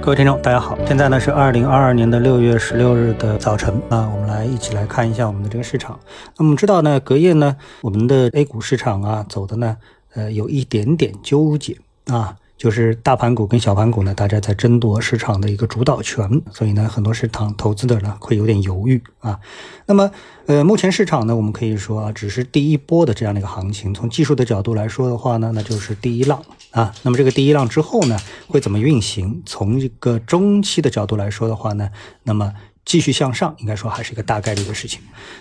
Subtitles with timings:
[0.00, 5.98] 各位听众，大家好，现在呢是二零二二年的六月十六日的早晨啊，我们来一起来看一下我们的这个市场。
[6.38, 9.76] 那么知道呢，隔夜呢，我们的 A 股市场啊走的呢，
[10.14, 11.76] 呃，有一点点纠结
[12.06, 12.36] 啊。
[12.58, 19.38] 就是大盘股跟小盘股呢，大家在争夺市场的一个主导权，所以呢，很多市场投资者呢会有点犹豫啊。
[19.86, 20.10] 那么，
[20.46, 23.94] 呃，目前市场呢，我们可以说啊，只是第一波的这样的一个行情。
[23.94, 26.42] 从技术的角度来说的话呢，那就是第一浪
[26.72, 26.92] 啊。
[27.04, 28.18] 那么这个第一浪之后呢，
[28.48, 29.40] 会怎么运行？
[29.46, 31.88] 从一个中期的角度来说的话呢，
[32.24, 32.52] 那么。
[32.88, 34.98] 继续向上，应该说还是一个大概率的事情。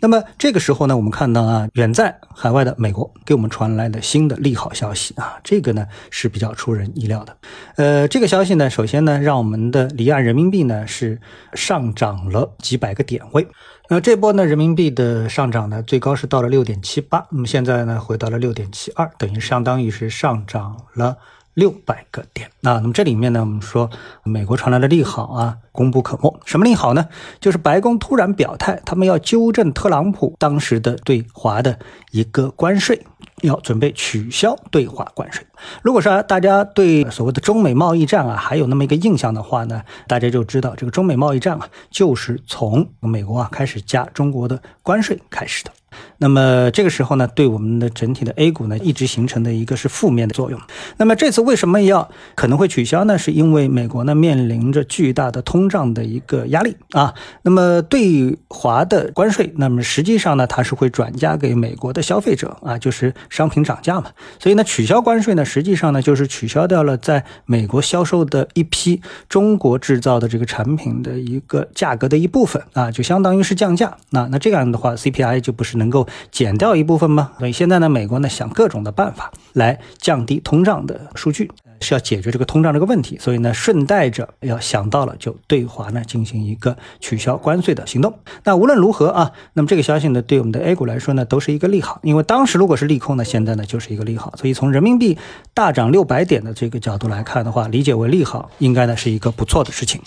[0.00, 7.36] 那么这个时候呢，我们看到啊，远在海外的美国给我们传来的新的利好消息啊，这个呢是比较出人意料的。
[7.76, 11.20] 呃，这个消息呢，首先呢，让我们的离岸人民币呢是
[11.54, 13.46] 上涨了几百个点位。
[13.88, 21.16] 那这波呢，人民币的上涨呢，最高是到了六点七八，那么现在呢，回到了六点七二，等于相当于是上涨了。
[21.58, 23.90] 六百个点啊，那么这里面呢，我们说
[24.22, 26.40] 美国传来的利好啊，功不可没。
[26.44, 27.08] 什么利好呢？
[27.40, 31.80] 就是白宫突然表态，他们要纠正特朗普当时的对华的
[32.12, 33.04] 一个关税，
[33.42, 35.44] 要准备取消对华关税。
[35.82, 45.72] 如果说大家对所谓的中美贸易战啊还有那么一个印象的话呢，大家就知道这个中美贸易战啊，就是从美国啊开始加中国的关税开始的。
[46.18, 50.60] 那么这个时候呢，对我们的整体的 A 股呢，一直形成的一个是负面的作用。
[50.98, 53.16] 那么这次为什么要可能会取消呢？
[53.16, 57.14] 是因为美国呢面临着巨大的通胀的一个压力啊。
[57.42, 64.10] 那么对华的关税，那么实际上呢，它是会转嫁给美国的消费者啊，就是商品涨价嘛。
[64.38, 69.00] 所以呢，取消关税呢，实际上呢，就是取消掉了在美国销售的一批
[69.30, 73.96] 中国制造的这个产品的一个价格的一部分啊，就相当于是降价。
[74.10, 75.78] 那那这样的话，CPI 就不是。
[75.78, 77.30] 能够减掉一部分吗？
[77.38, 81.48] 所以现在呢，美国呢想各种的办法来降低通胀的数据，
[81.80, 83.16] 是要解决这个通胀这个问题。
[83.20, 88.12] 所以呢，顺带着要想到了就对华呢进行一个取消关税的行动。
[88.42, 94.32] 那无论如何啊，那么这个消息呢对我们的 A 股来说呢都是一个利好，因为当时如果是利空呢，现在呢就是一个利好。
[94.36, 95.16] 所以从人民币
[95.54, 100.00] 大涨六百点的这个角度来看的话，理解为利好，应该呢是一个不错的事情。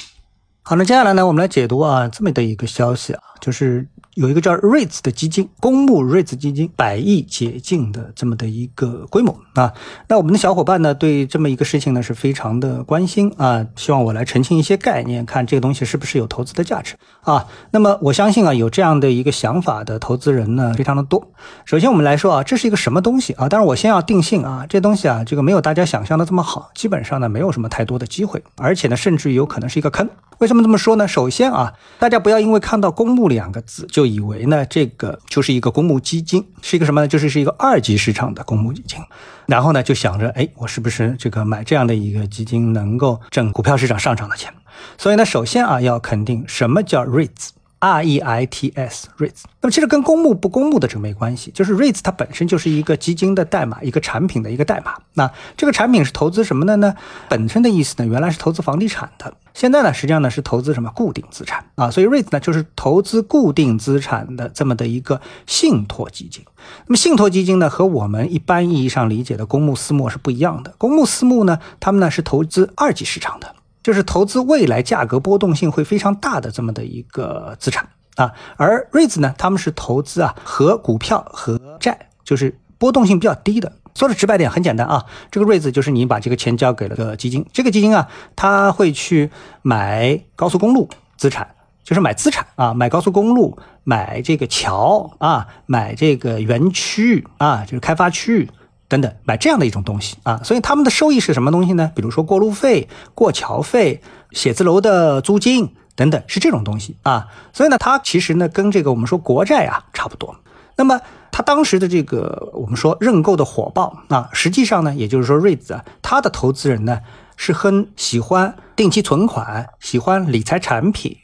[0.63, 3.87] 好，那接下来呢，我们来解读啊这么的一个消息啊，就是。
[4.15, 9.71] 有一个叫 REITs 的基金，公募 REITs 基金百亿解禁的这么的一个规模啊，
[10.09, 17.47] 那我们的小伙伴呢对这么一个事情呢是非常的关心啊，希望我来澄清一些概念，看这个东西是不是有投资的价值啊。
[17.71, 21.31] 那么我相信啊，有这样的一个想法的投资人呢非常的多。
[21.63, 23.47] 首先我们来说啊，这是一个什么东西啊？
[23.47, 30.09] 当然我先要定性啊，这东西啊，这个没有大家想象的这么好，基本上呢没有什么太多的机会，而且呢甚至有可能是一个坑。
[30.39, 31.07] 为什么这么说呢？
[31.07, 37.07] 首先啊，大家不要因为看到“公募”两个字就就以为呢这个就是一个公募基金，是一个什么呢？
[37.07, 38.97] 就是是一个二级市场的公募基金，
[39.45, 44.51] 然后呢就想着，哎，我是不是这个买这样的一个基金能够挣股票市场上涨的钱？
[44.97, 47.49] 所以呢，首先啊要肯定什么叫 REITs。
[47.81, 54.93] R E I T S REITs，那么其实跟公募不公募的这个没关系，就是 REITs 它本身就是一个基金的代码，一个产品的一个代码。
[55.15, 56.93] 那这个产品是投资什么的呢？
[57.27, 61.89] 本身的意思呢，原来是投资房地产的，现在呢，实际上呢是投资什么固定资产啊？
[61.89, 66.45] 所以 REITs 呢就是投资固定资产的这么的一个信托基金。
[66.85, 70.75] 那么信托基金呢和我们一般意义上理解的公募私募是不一样的。
[70.77, 73.55] 公募私募呢，他们呢是投资二级市场的。
[73.83, 83.73] 就是投资未来价格波动性会非常大的这么的一个资产啊，而 REITs 呢，他们是投资啊和股票和债，就是波动性比较低的。
[83.93, 89.29] 说的直白点，很简单啊，这个 REITs 就是你把这个钱交给了个基金，这个基金啊，它会去
[89.61, 98.49] 买高速公路资产，就是买资产啊，买高速公路，买这个桥啊，买这个园区啊，就是开发区域。
[98.91, 101.93] 等等，买这样的一种东西啊，所以他们的收益是什么东西呢？
[101.95, 107.27] 比如说过路费、过桥费、写字楼的租金等等，是这种东西啊。
[107.53, 110.35] 所以呢，它其实呢跟这个我们说国债啊差不多。
[110.75, 110.99] 那么
[111.31, 116.99] 它当时的这个我们说认购的火爆啊，实际上呢，也就是说瑞子啊，他的投资人呢
[117.37, 121.15] 是很喜欢定期存款、喜欢理财产品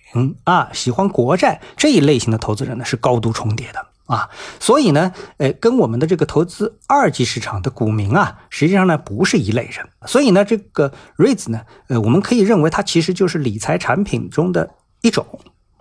[0.46, 3.87] 啊、喜欢国债这一类型的投资人呢是高度重叠的。
[4.08, 9.88] 啊，所以呢，呃，跟我们的这个投资二级市场的股民啊，实际上呢不是一类人。
[10.06, 14.72] 所以呢，这个 REITs 呢，呃，我们可以认为它其实就是理财产品中的
[15.02, 15.26] 一种。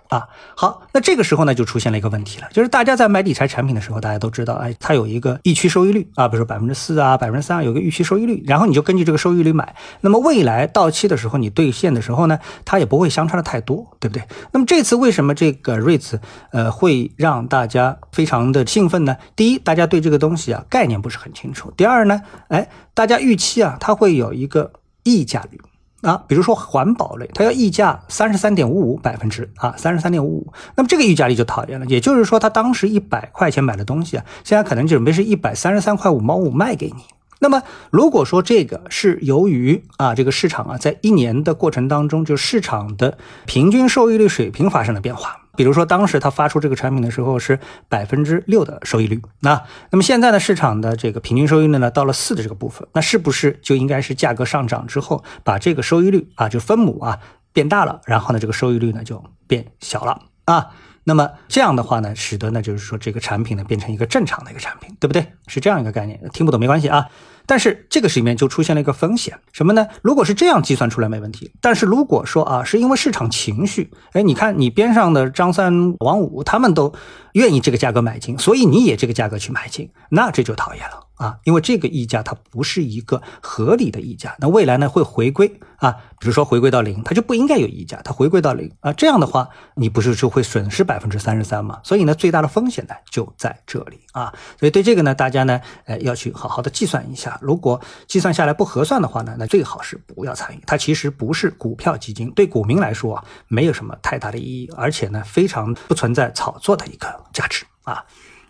[0.09, 14.23] 啊，好，那这个时候呢，就出现了一个问题了，就是大家在买理财产品的时候，大家都知道，哎，它有一个预期收益率啊，比如说百分之四啊，百分之三啊，有个预期收益率，然后你就根据这个收益率买，那么未来到期的时候，你兑现的时候呢，它也不会相差的太多，对不对？
[14.53, 16.19] 那么这次为什么这个 REITs
[16.53, 19.17] 呃会让大家非常的兴奋呢？
[19.35, 24.73] 第一，大家对这个东西啊概念不是很清楚；第二呢，哎，大家预期啊它会有一个
[25.03, 25.61] 溢价率。
[26.03, 31.87] 啊，比如说环保类，它要溢价三十三点五五百分之啊，三十三点五五，那么这个溢价率就讨厌了。
[31.87, 37.03] 也就是说，他当时一百块钱买的东西啊，现在可能准备是一百三十三块五毛五卖给你。
[37.39, 45.43] 那么如果说这个是由于啊这个市场啊在一年的过程当中，就市场的平均收益率水平发生了变化。
[45.57, 47.59] 比如说，当时他发出这个产品的时候是
[47.89, 57.19] 百分之六的收益率，那那么现在呢，市场的这个平均收益率呢到了四的这个部分，那是不是就应该是价格上涨之后，把这个收益率啊就分母啊
[57.53, 60.69] 变大了，然后呢这个收益率呢就变小了啊？
[61.05, 65.25] 那么这样的话呢，使得呢就是说这个产品呢变成一个正常的一个产品，对不对？
[65.47, 67.07] 是这样一个概念，听不懂没关系啊。
[67.47, 69.87] 但是这个里面就出现了一个风险，什么呢？
[70.03, 76.93] 如果是这样计算出来没问题，但是如果说啊，是因为市场情绪，哎，你看你边上的张三王五他们都
[77.33, 81.05] 愿意这个价格买进，所以你也这个价格去买进，那这就讨厌了。
[81.17, 85.91] 啊，因为这个溢价它不是一个合理的溢价，那未来呢会回归啊，
[86.21, 91.81] 比如说回归到零，它就不应该有溢价，它回归到零啊，这样的话你不是就会损失百分之三十三吗？
[91.83, 108.05] 所以呢，最大的风险呢就在这里啊，所以对这个呢，大家呢，呃，要去好好的计算一下，如果计算下来不合算的话呢，那最好是不要参与，它其实不是股票基金，对股民来说啊，没有什么太大的意义，而且呢，非常不存在炒作的一个价值啊。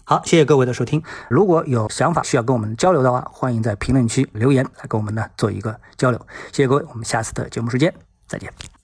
[0.04, 1.02] 好，谢谢各位的收听。
[1.28, 6.26] 如果有想法需要跟我们交流的话，欢迎在评论区留言来跟我们呢做一个交流。
[6.52, 7.92] 谢谢各位，我们下次的节目时间
[8.28, 8.75] 再见。